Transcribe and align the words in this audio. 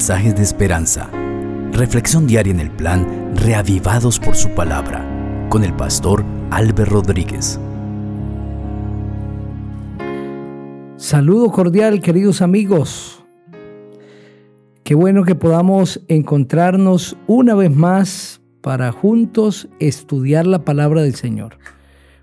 mensajes 0.00 0.34
de 0.34 0.42
esperanza. 0.42 1.10
Reflexión 1.72 2.26
diaria 2.26 2.54
en 2.54 2.60
el 2.60 2.70
plan 2.70 3.34
Reavivados 3.36 4.18
por 4.18 4.34
su 4.34 4.48
palabra 4.54 5.06
con 5.50 5.62
el 5.62 5.74
pastor 5.74 6.24
Álvaro 6.50 6.86
Rodríguez. 6.86 7.60
Saludo 10.96 11.50
cordial, 11.50 12.00
queridos 12.00 12.40
amigos. 12.40 13.22
Qué 14.84 14.94
bueno 14.94 15.22
que 15.24 15.34
podamos 15.34 16.00
encontrarnos 16.08 17.14
una 17.26 17.54
vez 17.54 17.70
más 17.70 18.40
para 18.62 18.92
juntos 18.92 19.68
estudiar 19.80 20.46
la 20.46 20.64
palabra 20.64 21.02
del 21.02 21.14
Señor. 21.14 21.58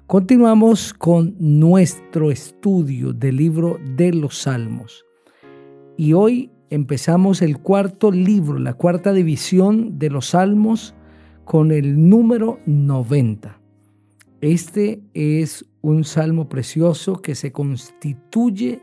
Continuamos 0.08 0.96
con 0.96 1.36
nuestro 1.38 2.32
estudio 2.32 3.14
del 3.14 3.36
libro 3.36 3.78
de 3.96 4.14
los 4.14 4.36
Salmos. 4.40 5.06
Y 5.96 6.14
hoy 6.14 6.57
empezamos 6.70 7.42
el 7.42 7.60
cuarto 7.60 8.12
libro, 8.12 8.60
la 8.60 8.74
cuarta 8.74 9.14
división 9.14 10.00
de 10.00 10.10
los 10.10 10.30
Salmos 10.30 10.96
con 11.46 11.72
el 11.72 12.10
número 12.10 12.60
90. 12.66 13.60
Este 14.42 15.02
es 15.14 15.66
un 15.82 16.04
salmo 16.04 16.50
precioso 16.50 17.22
que 17.22 17.36
se 17.36 17.52
constituye 17.52 18.82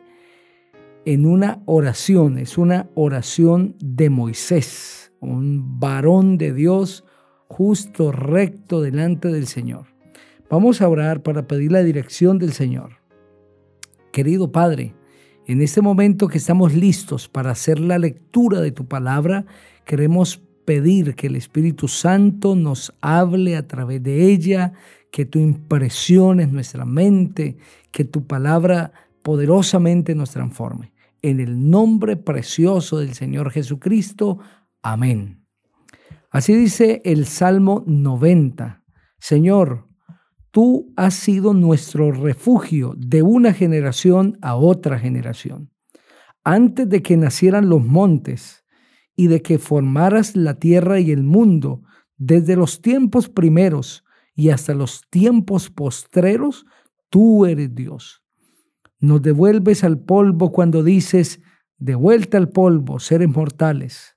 en 1.04 1.26
una 1.26 1.62
oración, 1.66 2.38
es 2.38 2.56
una 2.56 2.88
oración 2.94 3.76
de 3.78 4.08
Moisés, 4.08 5.12
un 5.20 5.78
varón 5.78 6.38
de 6.38 6.52
Dios 6.52 7.04
justo, 7.46 8.10
recto 8.10 8.80
delante 8.80 9.28
del 9.28 9.46
Señor. 9.46 9.86
Vamos 10.48 10.80
a 10.80 10.88
orar 10.88 11.22
para 11.22 11.46
pedir 11.46 11.72
la 11.72 11.82
dirección 11.82 12.38
del 12.38 12.52
Señor. 12.52 12.92
Querido 14.12 14.50
Padre, 14.50 14.94
en 15.46 15.60
este 15.60 15.82
momento 15.82 16.28
que 16.28 16.38
estamos 16.38 16.74
listos 16.74 17.28
para 17.28 17.50
hacer 17.50 17.78
la 17.78 17.98
lectura 17.98 18.60
de 18.60 18.72
tu 18.72 18.86
palabra, 18.86 19.44
queremos 19.84 20.40
pedir 20.64 21.14
que 21.14 21.26
el 21.26 21.36
Espíritu 21.36 21.88
Santo 21.88 22.56
nos 22.56 22.94
hable 23.00 23.56
a 23.56 23.66
través 23.66 24.02
de 24.02 24.30
ella, 24.30 24.72
que 25.10 25.26
tú 25.26 25.38
impresiones 25.38 26.50
nuestra 26.50 26.84
mente, 26.84 27.58
que 27.90 28.04
tu 28.04 28.26
palabra 28.26 28.92
poderosamente 29.22 30.14
nos 30.14 30.30
transforme. 30.30 30.92
En 31.22 31.40
el 31.40 31.70
nombre 31.70 32.16
precioso 32.16 32.98
del 32.98 33.14
Señor 33.14 33.50
Jesucristo. 33.50 34.38
Amén. 34.82 35.44
Así 36.30 36.54
dice 36.54 37.00
el 37.04 37.26
Salmo 37.26 37.84
90. 37.86 38.82
Señor, 39.18 39.86
tú 40.54 40.92
has 40.94 41.14
sido 41.14 41.52
nuestro 41.52 42.12
refugio 42.12 42.94
de 42.96 43.22
una 43.22 43.52
generación 43.52 44.38
a 44.40 44.54
otra 44.54 45.00
generación. 45.00 45.72
Antes 46.44 46.88
de 46.88 47.02
que 47.02 47.16
nacieran 47.16 47.68
los 47.68 47.84
montes 47.84 48.64
y 49.16 49.26
de 49.26 49.42
que 49.42 49.58
formaras 49.58 50.36
la 50.36 50.54
tierra 50.54 51.00
y 51.00 51.10
el 51.10 51.24
mundo, 51.24 51.82
desde 52.18 52.54
los 52.54 52.80
tiempos 52.82 53.28
primeros, 53.28 54.04
y 54.36 54.50
hasta 54.50 54.74
los 54.74 55.02
tiempos 55.10 55.70
postreros, 55.70 56.66
tú 57.10 57.46
eres 57.46 57.74
Dios. 57.74 58.22
Nos 59.00 59.22
devuelves 59.22 59.82
al 59.82 59.98
polvo 59.98 60.52
cuando 60.52 60.84
dices, 60.84 61.40
de 61.78 61.96
vuelta 61.96 62.38
al 62.38 62.48
polvo, 62.48 63.00
seres 63.00 63.28
mortales. 63.28 64.16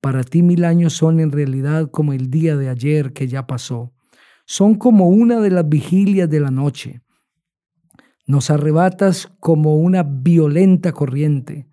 Para 0.00 0.24
ti 0.24 0.42
mil 0.42 0.64
años 0.64 0.94
son 0.94 1.20
en 1.20 1.30
realidad 1.30 1.88
como 1.92 2.14
el 2.14 2.30
día 2.30 2.56
de 2.56 2.68
ayer 2.68 3.12
que 3.12 3.28
ya 3.28 3.46
pasó. 3.46 3.92
Son 4.50 4.76
como 4.76 5.10
una 5.10 5.42
de 5.42 5.50
las 5.50 5.68
vigilias 5.68 6.30
de 6.30 6.40
la 6.40 6.50
noche. 6.50 7.02
Nos 8.26 8.48
arrebatas 8.48 9.30
como 9.40 9.76
una 9.76 10.02
violenta 10.02 10.92
corriente. 10.92 11.68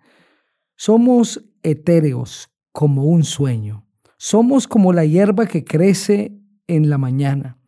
Somos 0.76 1.42
etéreos 1.62 2.50
como 2.72 3.04
un 3.04 3.24
sueño. 3.24 3.86
Somos 4.18 4.68
como 4.68 4.92
la 4.92 5.06
hierba 5.06 5.46
que 5.46 5.64
crece 5.64 6.38
en 6.66 6.90
la 6.90 6.98
mañana. 6.98 7.58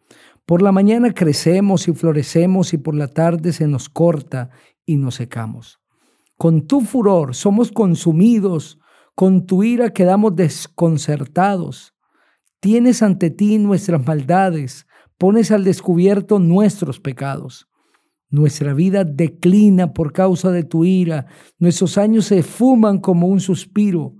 Por 0.45 0.61
la 0.61 0.73
mañana 0.73 1.15
crecemos 1.15 1.89
y 1.89 1.95
florecemos 1.95 2.75
y 2.75 2.77
por 2.77 2.95
la 2.95 3.09
tarde 3.09 3.55
se 3.55 3.67
nos 3.67 3.89
corta 3.89 4.51
y 4.85 4.99
nos 4.99 5.15
secamos. 5.15 5.81
Con 6.37 6.67
tu 6.67 6.83
furor 6.83 7.35
somos 7.35 7.73
consumidos, 7.73 8.79
con 9.15 9.47
tu 9.47 9.63
ira 9.63 9.89
quedamos 9.89 10.37
desconcertados. 10.37 11.95
Tienes 12.61 13.03
ante 13.03 13.31
ti 13.31 13.57
nuestras 13.57 14.07
maldades, 14.07 14.85
pones 15.19 15.51
al 15.51 15.65
descubierto 15.65 16.39
nuestros 16.39 17.01
pecados. 17.01 17.69
Nuestra 18.31 18.75
vida 18.75 19.05
declina 19.05 19.93
por 19.93 20.13
causa 20.13 20.51
de 20.51 20.65
tu 20.65 20.85
ira, 20.85 21.27
nuestros 21.59 21.99
años 21.99 22.27
se 22.27 22.43
fuman 22.43 22.99
como 22.99 23.27
un 23.27 23.41
suspiro. 23.41 24.15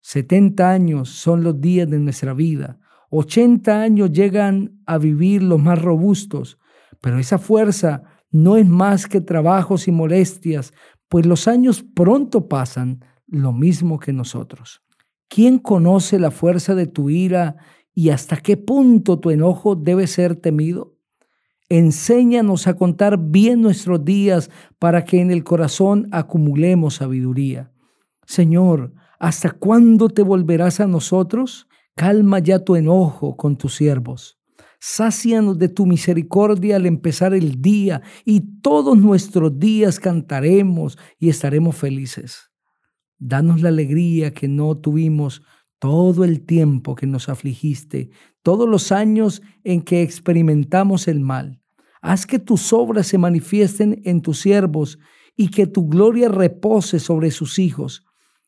Setenta 0.00 0.70
años 0.70 1.10
son 1.10 1.42
los 1.42 1.60
días 1.60 1.88
de 1.88 1.98
nuestra 1.98 2.34
vida 2.34 2.78
80 3.10 3.80
años 3.80 4.12
llegan 4.12 4.80
a 4.86 4.98
vivir 4.98 5.42
los 5.42 5.60
más 5.60 5.80
robustos, 5.80 6.58
pero 7.00 7.18
esa 7.18 7.38
fuerza 7.38 8.02
no 8.30 8.56
es 8.56 8.66
más 8.66 9.06
que 9.06 9.20
trabajos 9.20 9.88
y 9.88 9.92
molestias, 9.92 10.72
pues 11.08 11.24
los 11.24 11.48
años 11.48 11.84
pronto 11.94 12.48
pasan 12.48 13.04
lo 13.26 13.52
mismo 13.52 13.98
que 13.98 14.12
nosotros. 14.12 14.82
¿Quién 15.28 15.58
conoce 15.58 16.18
la 16.18 16.30
fuerza 16.30 16.74
de 16.74 16.86
tu 16.86 17.10
ira 17.10 17.56
y 17.98 18.10
hasta 18.10 18.36
qué 18.36 18.56
punto 18.56 19.18
tu 19.18 19.30
enojo 19.30 19.74
debe 19.74 20.06
ser 20.06 20.36
temido? 20.36 20.96
Enséñanos 21.68 22.68
a 22.68 22.74
contar 22.74 23.18
bien 23.18 23.60
nuestros 23.60 24.04
días 24.04 24.50
para 24.78 25.04
que 25.04 25.20
en 25.20 25.32
el 25.32 25.42
corazón 25.42 26.06
acumulemos 26.12 26.94
sabiduría. 26.94 27.72
Señor, 28.24 28.94
¿hasta 29.18 29.50
cuándo 29.50 30.10
te 30.10 30.22
volverás 30.22 30.78
a 30.78 30.86
nosotros? 30.86 31.66
Calma 31.96 32.38
ya 32.38 32.60
tu 32.60 32.76
enojo 32.76 33.36
con 33.36 33.56
tus 33.58 33.74
siervos. 33.74 34.38
Sácianos 34.78 35.58
de 35.58 35.68
tu 35.68 35.84
misericordia 35.84 36.76
al 36.76 36.86
empezar 36.86 37.34
el 37.34 37.60
día 37.60 38.02
y 38.24 38.60
todos 38.60 38.96
nuestros 38.96 39.58
días 39.58 39.98
cantaremos 39.98 40.96
y 41.18 41.30
estaremos 41.30 41.74
felices. 41.74 42.52
Danos 43.18 43.60
la 43.60 43.70
alegría 43.70 44.32
que 44.32 44.46
no 44.46 44.76
tuvimos 44.76 45.42
todo 45.78 46.24
el 46.24 46.44
tiempo 46.44 46.94
que 46.94 47.06
nos 47.06 47.28
afligiste, 47.28 48.10
todos 48.42 48.68
los 48.68 48.92
años 48.92 49.42
en 49.64 49.82
que 49.82 50.02
experimentamos 50.02 51.08
el 51.08 51.20
mal. 51.20 51.60
Haz 52.00 52.26
que 52.26 52.38
tus 52.38 52.72
obras 52.72 53.06
se 53.06 53.18
manifiesten 53.18 54.00
en 54.04 54.22
tus 54.22 54.40
siervos 54.40 54.98
y 55.36 55.48
que 55.48 55.66
tu 55.66 55.88
gloria 55.88 56.28
repose 56.28 56.98
sobre 56.98 57.30
sus 57.30 57.58
hijos. 57.58 58.04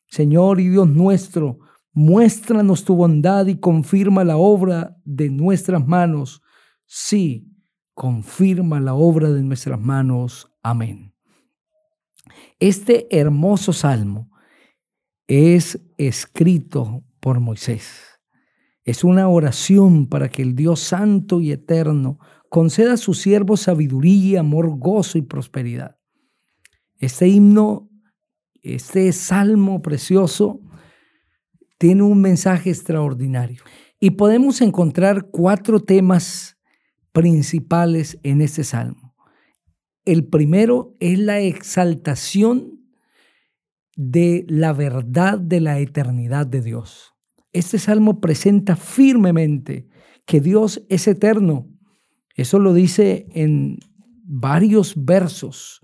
Señor 0.07 0.59
y 0.59 0.69
Dios 0.69 0.87
nuestro, 0.87 1.59
Muéstranos 1.93 2.85
tu 2.85 2.95
bondad 2.95 3.47
y 3.47 3.59
confirma 3.59 4.23
la 4.23 4.37
obra 4.37 4.97
de 5.03 5.29
nuestras 5.29 5.85
manos. 5.85 6.41
Sí, 6.85 7.49
confirma 7.93 8.79
la 8.79 8.93
obra 8.93 9.29
de 9.29 9.43
nuestras 9.43 9.79
manos. 9.79 10.49
Amén. 10.63 11.13
Este 12.59 13.07
hermoso 13.17 13.73
salmo 13.73 14.31
es 15.27 15.81
escrito 15.97 17.03
por 17.21 17.39
Moisés. 17.39 18.19
Es 18.83 19.03
una 19.05 19.29
oración 19.29 20.07
para 20.07 20.27
que 20.29 20.41
el 20.41 20.55
Dios 20.55 20.81
santo 20.81 21.39
y 21.39 21.51
eterno 21.51 22.19
conceda 22.49 22.93
a 22.93 22.97
sus 22.97 23.19
siervos 23.19 23.61
sabiduría, 23.61 24.41
amor, 24.41 24.77
gozo 24.77 25.17
y 25.17 25.21
prosperidad. 25.21 25.97
Este 26.97 27.27
himno, 27.27 27.89
este 28.61 29.11
salmo 29.13 29.81
precioso, 29.81 30.59
tiene 31.77 32.03
un 32.03 32.21
mensaje 32.21 32.69
extraordinario. 32.69 33.63
Y 33.99 34.11
podemos 34.11 34.61
encontrar 34.61 35.29
cuatro 35.31 35.79
temas 35.79 36.57
principales 37.11 38.19
en 38.23 38.41
este 38.41 38.63
salmo. 38.63 39.15
El 40.05 40.27
primero 40.27 40.95
es 40.99 41.19
la 41.19 41.39
exaltación 41.39 42.80
de 44.03 44.45
la 44.47 44.73
verdad 44.73 45.37
de 45.37 45.61
la 45.61 45.77
eternidad 45.77 46.47
de 46.47 46.61
Dios. 46.61 47.13
Este 47.53 47.77
salmo 47.77 48.19
presenta 48.19 48.75
firmemente 48.75 49.87
que 50.25 50.41
Dios 50.41 50.83
es 50.89 51.07
eterno. 51.07 51.67
Eso 52.35 52.57
lo 52.57 52.73
dice 52.73 53.27
en 53.33 53.77
varios 54.23 54.95
versos. 54.97 55.81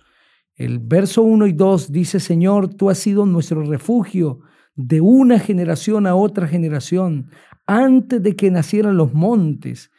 El 0.55 0.79
verso 0.79 1.21
1 1.21 1.45
y 1.45 1.53
2 1.53 1.91
dice, 1.91 2.19
Señor, 2.19 2.73
tú 2.73 2.89
has 2.89 2.97
sido 2.97 3.27
nuestro 3.27 3.63
refugio 3.63 4.39
de 4.75 4.99
una 4.99 5.37
generación 5.37 6.07
a 6.07 6.15
otra 6.15 6.47
generación, 6.47 7.29
antes 7.67 8.23
de 8.23 8.35
que 8.35 8.49
nacieran 8.49 8.97
los 8.97 9.13
montes 9.13 9.91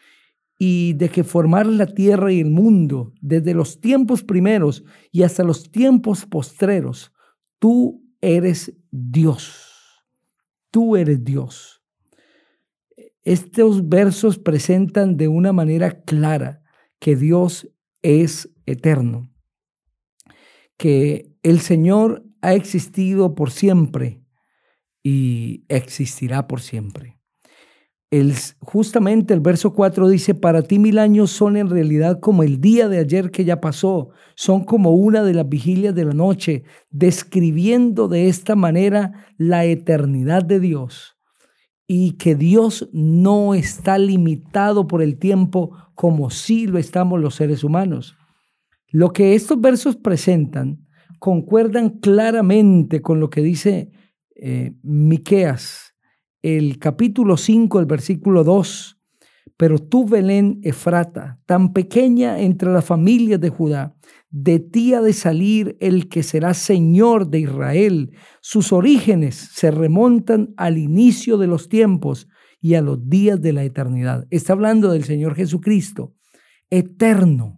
y 0.59 0.95
de 0.95 1.09
que 1.09 1.23
formaran 1.23 1.79
la 1.79 1.87
tierra 1.87 2.33
y 2.33 2.41
el 2.41 2.51
mundo, 2.51 3.13
desde 3.21 3.55
los 3.55 3.81
tiempos 3.81 4.25
primeros 4.25 4.83
y 5.13 5.23
hasta 5.23 5.45
los 5.45 5.71
tiempos 5.71 6.27
postreros, 6.27 7.13
tú 7.61 8.08
eres 8.21 8.77
Dios. 8.91 10.05
Tú 10.71 10.97
eres 10.97 11.25
Dios. 11.25 11.83
Estos 13.23 13.89
versos 13.89 14.39
presentan 14.39 15.17
de 15.17 15.29
una 15.29 15.53
manera 15.53 16.03
clara 16.03 16.63
que 16.99 17.17
Dios 17.17 17.69
es 18.03 18.55
eterno, 18.67 19.31
que 20.77 21.33
el 21.43 21.61
Señor 21.61 22.25
ha 22.41 22.55
existido 22.55 23.35
por 23.35 23.51
siempre 23.51 24.23
y 25.03 25.65
existirá 25.69 26.47
por 26.47 26.61
siempre. 26.61 27.18
Justamente 28.61 29.35
el 29.35 29.41
verso 29.41 29.75
4 29.75 30.09
dice, 30.09 30.35
para 30.35 30.63
ti 30.63 30.79
mil 30.79 30.99
años 30.99 31.31
son 31.31 31.59
en 31.59 31.69
realidad 31.69 32.21
como 32.21 32.43
el 32.43 32.59
día 32.59 32.89
de 32.89 32.99
ayer 32.99 33.31
que 33.31 33.45
ya 33.45 33.61
pasó, 33.61 34.11
son 34.35 34.65
como 34.65 34.93
una 34.93 35.23
de 35.23 35.35
las 35.35 35.47
vigilias 35.47 35.95
de 35.95 36.07
la 36.07 36.15
noche, 36.15 36.65
describiendo 36.91 38.09
de 38.09 38.29
esta 38.29 38.57
manera 38.57 39.27
la 39.37 39.67
eternidad 39.67 40.43
de 40.43 40.59
Dios. 40.59 41.17
Y 41.87 42.13
que 42.13 42.35
Dios 42.35 42.89
no 42.93 43.55
está 43.55 43.99
limitado 43.99 44.87
por 44.87 45.03
el 45.03 45.19
tiempo 45.19 45.77
como 45.95 46.31
si 46.31 46.67
lo 46.67 46.79
estamos 46.79 47.21
los 47.21 47.35
seres 47.35 47.63
humanos. 47.63 48.17
Lo 48.91 49.13
que 49.13 49.35
estos 49.35 49.61
versos 49.61 49.97
presentan 49.97 50.87
concuerdan 51.19 51.91
claramente 51.99 53.03
con 53.03 53.21
lo 53.21 53.29
que 53.29 53.43
dice 53.43 53.91
eh, 54.35 54.73
Miqueas, 54.83 55.88
el 56.43 56.79
capítulo 56.79 57.37
5, 57.37 57.81
el 57.81 57.87
versículo 57.87 58.45
2. 58.45 58.99
Pero 59.57 59.79
tú, 59.79 60.07
Belén 60.07 60.61
Efrata, 60.63 61.41
tan 61.47 61.73
pequeña 61.73 62.41
entre 62.41 62.73
las 62.73 62.85
familias 62.85 63.41
de 63.41 63.49
Judá, 63.49 63.97
de 64.31 64.61
ti 64.61 64.95
ha 64.95 65.01
de 65.01 65.13
salir 65.13 65.77
el 65.81 66.09
que 66.09 66.23
será 66.23 66.55
Señor 66.55 67.29
de 67.29 67.41
Israel. 67.41 68.11
Sus 68.41 68.73
orígenes 68.73 69.35
se 69.35 69.71
remontan 69.71 70.55
al 70.57 70.79
inicio 70.79 71.39
de 71.39 71.47
los 71.47 71.69
tiempos 71.69 72.29
y 72.61 72.75
a 72.75 72.83
los 72.83 73.09
días 73.09 73.41
de 73.41 73.53
la 73.53 73.65
eternidad. 73.65 74.27
Está 74.31 74.53
hablando 74.53 74.91
del 74.91 75.05
Señor 75.05 75.35
Jesucristo, 75.35 76.15
eterno, 76.71 77.58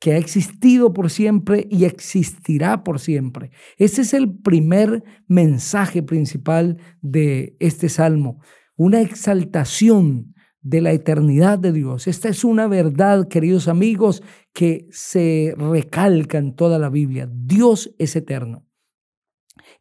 que 0.00 0.14
ha 0.14 0.16
existido 0.16 0.92
por 0.94 1.10
siempre 1.10 1.68
y 1.70 1.84
existirá 1.84 2.82
por 2.82 2.98
siempre. 2.98 3.50
Ese 3.76 4.00
es 4.00 4.14
el 4.14 4.34
primer 4.34 5.04
mensaje 5.28 6.02
principal 6.02 6.78
de 7.02 7.54
este 7.60 7.90
salmo, 7.90 8.40
una 8.76 9.02
exaltación 9.02 10.34
de 10.62 10.80
la 10.80 10.92
eternidad 10.92 11.58
de 11.58 11.72
Dios. 11.72 12.06
Esta 12.06 12.30
es 12.30 12.44
una 12.44 12.66
verdad, 12.66 13.28
queridos 13.28 13.68
amigos, 13.68 14.22
que 14.54 14.88
se 14.90 15.54
recalca 15.56 16.38
en 16.38 16.54
toda 16.54 16.78
la 16.78 16.88
Biblia. 16.88 17.30
Dios 17.30 17.94
es 17.98 18.16
eterno. 18.16 18.66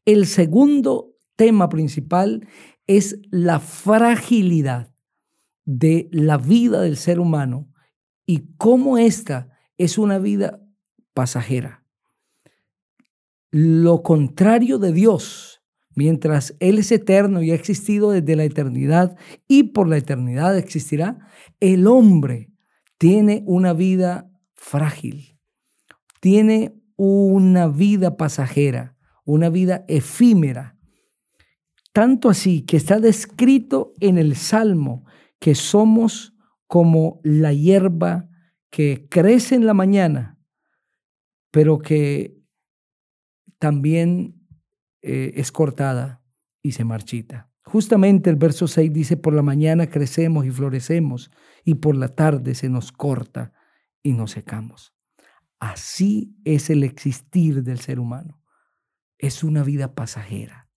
El 0.04 0.25
segundo 0.25 1.16
tema 1.38 1.69
principal 1.69 2.45
es 2.88 3.19
la 3.31 3.60
fragilidad 3.60 4.94
de 5.63 6.10
la 6.12 6.38
vida 6.38 6.81
del 6.81 6.98
ser 6.98 7.21
humano 7.21 7.71
y 8.25 8.56
cómo 8.57 8.98
esta 8.98 9.58
es 9.80 9.98
una 9.98 10.20
vida 10.20 10.62
pasajera. 11.16 11.84
Lo 13.50 14.04
contrario 14.04 14.78
de 14.78 14.94
Dios, 14.94 15.64
mientras 15.96 16.56
Él 16.60 16.78
es 16.78 16.92
eterno 16.92 17.42
y 17.42 17.50
ha 17.50 17.56
existido 17.56 18.12
desde 18.12 18.36
la 18.36 18.44
eternidad 18.44 19.18
y 19.48 19.64
por 19.64 19.88
la 19.88 19.98
eternidad 19.98 20.56
existirá, 20.58 21.28
el 21.60 21.88
hombre 21.88 22.52
tiene 23.00 23.44
una 23.48 23.74
vida 23.74 24.30
frágil, 24.54 25.40
tiene 26.20 26.76
una 26.96 27.68
vida 27.68 28.18
pasajera, 28.18 28.98
una 29.24 29.50
vida 29.50 29.86
efímera. 29.88 30.78
Tanto 31.94 32.30
así 32.30 32.64
que 32.64 32.78
está 32.78 33.00
descrito 33.00 33.94
en 34.02 34.18
el 34.18 34.36
Salmo 34.36 35.06
que 35.40 35.56
somos 35.56 36.36
como 36.68 37.22
la 37.24 37.54
hierba 37.54 38.29
que 38.69 39.07
crece 39.10 39.56
en 39.56 39.66
la 39.66 39.74
mañana, 39.74 40.39
pero 41.51 41.80
que 41.80 42.38
también 43.57 44.48
eh, 45.01 45.33
es 45.36 45.51
cortada 45.51 46.24
y 46.62 46.74
se 46.74 46.83
marchita. 46.83 47.51
Justamente 47.63 48.30
el 48.30 48.36
verso 48.36 48.68
6 48.68 48.92
dice, 48.92 49.18
por 49.18 49.33
la 49.33 49.42
mañana 49.42 49.89
crecemos 49.89 50.45
y 50.45 50.51
florecemos, 50.51 51.31
y 51.63 51.75
por 51.75 51.95
la 51.95 52.10
tarde 52.10 52.56
se 52.56 52.69
nos 52.69 52.92
corta 52.92 53.54
y 54.01 54.13
nos 54.13 54.31
secamos. 54.31 54.95
Así 55.60 56.36
es 56.45 56.69
el 56.69 56.83
existir 56.83 57.63
del 57.63 57.80
ser 57.80 58.00
humano. 58.00 58.42
Es 59.18 59.44
una 59.44 59.63
vida 59.63 59.94
pasajera, 59.94 60.69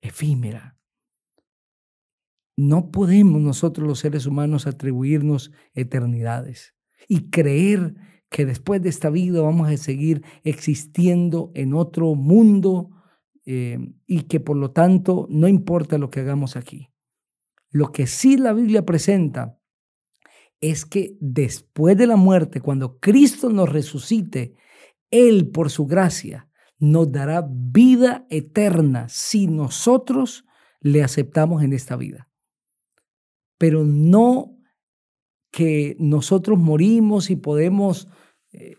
efímera. 0.00 0.78
No 2.56 2.90
podemos 2.90 3.42
nosotros 3.42 3.86
los 3.86 3.98
seres 3.98 4.26
humanos 4.26 4.66
atribuirnos 4.66 5.52
eternidades 5.74 6.75
y 7.08 7.30
creer 7.30 7.94
que 8.30 8.44
después 8.44 8.82
de 8.82 8.88
esta 8.88 9.10
vida 9.10 9.40
vamos 9.40 9.68
a 9.68 9.76
seguir 9.76 10.22
existiendo 10.44 11.52
en 11.54 11.74
otro 11.74 12.14
mundo 12.14 12.90
eh, 13.44 13.78
y 14.06 14.22
que 14.22 14.40
por 14.40 14.56
lo 14.56 14.72
tanto 14.72 15.26
no 15.30 15.48
importa 15.48 15.98
lo 15.98 16.10
que 16.10 16.20
hagamos 16.20 16.56
aquí. 16.56 16.90
Lo 17.70 17.92
que 17.92 18.06
sí 18.06 18.36
la 18.36 18.52
Biblia 18.52 18.84
presenta 18.84 19.58
es 20.60 20.84
que 20.84 21.16
después 21.20 21.96
de 21.96 22.06
la 22.06 22.16
muerte, 22.16 22.60
cuando 22.60 22.98
Cristo 22.98 23.50
nos 23.50 23.70
resucite, 23.70 24.54
Él 25.10 25.50
por 25.50 25.70
su 25.70 25.86
gracia 25.86 26.48
nos 26.78 27.10
dará 27.12 27.46
vida 27.48 28.26
eterna 28.30 29.08
si 29.08 29.46
nosotros 29.46 30.44
le 30.80 31.02
aceptamos 31.02 31.62
en 31.62 31.72
esta 31.72 31.96
vida. 31.96 32.28
Pero 33.58 33.84
no 33.84 34.55
que 35.56 35.96
nosotros 35.98 36.58
morimos 36.58 37.30
y 37.30 37.36
podemos 37.36 38.08
eh, 38.52 38.74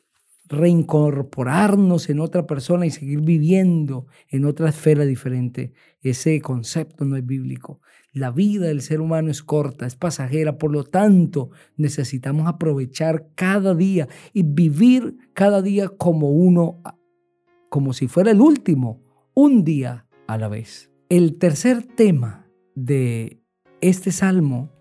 reincorporarnos 0.45 2.07
en 2.11 2.19
otra 2.19 2.45
persona 2.45 2.85
y 2.85 2.91
seguir 2.91 3.21
viviendo 3.21 4.05
en 4.29 4.45
otra 4.45 4.69
esfera 4.69 5.03
diferente. 5.03 5.73
Ese 6.01 6.39
concepto 6.39 7.03
no 7.03 7.15
es 7.15 7.25
bíblico. 7.25 7.81
La 8.13 8.29
vida 8.29 8.67
del 8.67 8.83
ser 8.83 9.01
humano 9.01 9.31
es 9.31 9.41
corta, 9.41 9.87
es 9.87 9.95
pasajera, 9.95 10.59
por 10.59 10.71
lo 10.71 10.83
tanto 10.83 11.49
necesitamos 11.77 12.45
aprovechar 12.47 13.29
cada 13.33 13.73
día 13.73 14.07
y 14.31 14.43
vivir 14.43 15.17
cada 15.33 15.63
día 15.63 15.89
como 15.89 16.29
uno, 16.29 16.83
como 17.69 17.93
si 17.93 18.07
fuera 18.07 18.29
el 18.29 18.39
último, 18.39 19.01
un 19.33 19.63
día 19.63 20.05
a 20.27 20.37
la 20.37 20.47
vez. 20.47 20.91
El 21.09 21.39
tercer 21.39 21.81
tema 21.81 22.47
de 22.75 23.41
este 23.81 24.11
salmo 24.11 24.76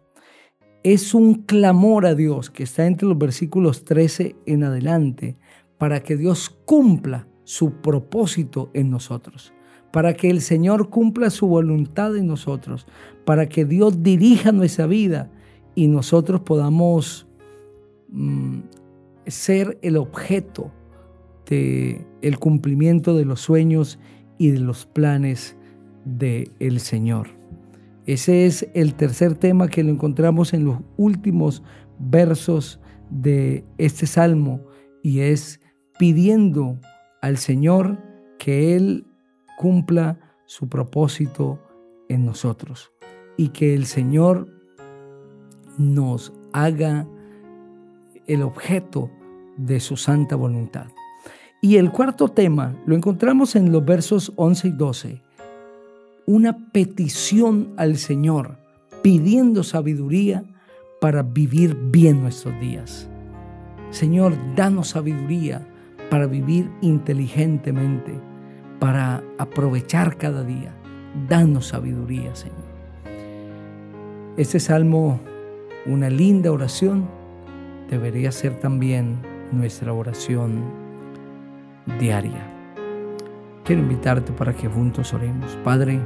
es 0.92 1.14
un 1.14 1.34
clamor 1.34 2.06
a 2.06 2.14
Dios 2.14 2.48
que 2.48 2.62
está 2.62 2.86
entre 2.86 3.08
los 3.08 3.18
versículos 3.18 3.84
13 3.84 4.36
en 4.46 4.62
adelante 4.62 5.36
para 5.78 6.00
que 6.04 6.16
Dios 6.16 6.48
cumpla 6.64 7.26
su 7.42 7.72
propósito 7.80 8.70
en 8.72 8.90
nosotros, 8.90 9.52
para 9.92 10.14
que 10.14 10.30
el 10.30 10.40
Señor 10.40 10.88
cumpla 10.88 11.30
su 11.30 11.48
voluntad 11.48 12.16
en 12.16 12.28
nosotros, 12.28 12.86
para 13.24 13.48
que 13.48 13.64
Dios 13.64 14.04
dirija 14.04 14.52
nuestra 14.52 14.86
vida 14.86 15.32
y 15.74 15.88
nosotros 15.88 16.42
podamos 16.42 17.26
mm, 18.10 18.60
ser 19.26 19.80
el 19.82 19.96
objeto 19.96 20.70
de 21.50 22.06
el 22.22 22.38
cumplimiento 22.38 23.16
de 23.16 23.24
los 23.24 23.40
sueños 23.40 23.98
y 24.38 24.50
de 24.50 24.60
los 24.60 24.86
planes 24.86 25.56
del 26.04 26.52
el 26.60 26.78
Señor. 26.78 27.30
Ese 28.06 28.46
es 28.46 28.68
el 28.72 28.94
tercer 28.94 29.34
tema 29.34 29.66
que 29.66 29.82
lo 29.82 29.90
encontramos 29.90 30.54
en 30.54 30.64
los 30.64 30.78
últimos 30.96 31.64
versos 31.98 32.80
de 33.10 33.64
este 33.78 34.06
salmo 34.06 34.60
y 35.02 35.20
es 35.20 35.60
pidiendo 35.98 36.78
al 37.20 37.36
Señor 37.36 37.98
que 38.38 38.76
Él 38.76 39.06
cumpla 39.58 40.20
su 40.46 40.68
propósito 40.68 41.60
en 42.08 42.24
nosotros 42.24 42.92
y 43.36 43.48
que 43.48 43.74
el 43.74 43.86
Señor 43.86 44.48
nos 45.76 46.32
haga 46.52 47.08
el 48.26 48.42
objeto 48.42 49.10
de 49.56 49.80
su 49.80 49.96
santa 49.96 50.36
voluntad. 50.36 50.86
Y 51.60 51.76
el 51.76 51.90
cuarto 51.90 52.28
tema 52.28 52.76
lo 52.86 52.94
encontramos 52.94 53.56
en 53.56 53.72
los 53.72 53.84
versos 53.84 54.32
11 54.36 54.68
y 54.68 54.72
12 54.72 55.25
una 56.26 56.58
petición 56.72 57.72
al 57.76 57.96
Señor, 57.96 58.58
pidiendo 59.02 59.62
sabiduría 59.62 60.44
para 61.00 61.22
vivir 61.22 61.76
bien 61.76 62.20
nuestros 62.20 62.58
días. 62.60 63.08
Señor, 63.90 64.34
danos 64.56 64.88
sabiduría 64.88 65.66
para 66.10 66.26
vivir 66.26 66.68
inteligentemente, 66.80 68.12
para 68.80 69.22
aprovechar 69.38 70.16
cada 70.16 70.42
día. 70.42 70.74
Danos 71.28 71.68
sabiduría, 71.68 72.34
Señor. 72.34 72.66
Este 74.36 74.58
salmo, 74.58 75.20
una 75.86 76.10
linda 76.10 76.50
oración, 76.50 77.08
debería 77.88 78.32
ser 78.32 78.58
también 78.58 79.18
nuestra 79.52 79.92
oración 79.92 80.64
diaria. 82.00 82.52
Quiero 83.64 83.82
invitarte 83.82 84.32
para 84.32 84.52
que 84.52 84.68
juntos 84.68 85.14
oremos. 85.14 85.56
Padre, 85.64 86.00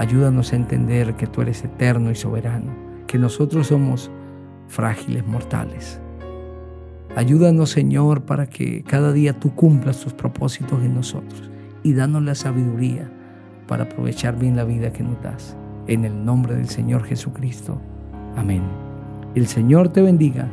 ayúdanos 0.00 0.54
a 0.54 0.56
entender 0.56 1.14
que 1.16 1.26
tú 1.26 1.42
eres 1.42 1.62
eterno 1.62 2.10
y 2.10 2.14
soberano, 2.14 2.72
que 3.06 3.18
nosotros 3.18 3.66
somos 3.66 4.10
frágiles 4.66 5.26
mortales. 5.26 6.00
Ayúdanos, 7.16 7.68
Señor, 7.68 8.22
para 8.22 8.46
que 8.46 8.82
cada 8.82 9.12
día 9.12 9.38
tú 9.38 9.54
cumplas 9.54 10.00
tus 10.00 10.14
propósitos 10.14 10.82
en 10.82 10.94
nosotros 10.94 11.50
y 11.82 11.92
danos 11.92 12.22
la 12.22 12.34
sabiduría 12.34 13.10
para 13.68 13.84
aprovechar 13.84 14.38
bien 14.38 14.56
la 14.56 14.64
vida 14.64 14.90
que 14.90 15.02
nos 15.02 15.20
das. 15.22 15.54
En 15.86 16.06
el 16.06 16.24
nombre 16.24 16.54
del 16.54 16.70
Señor 16.70 17.04
Jesucristo. 17.04 17.78
Amén. 18.36 18.62
El 19.34 19.46
Señor 19.48 19.90
te 19.90 20.00
bendiga 20.00 20.48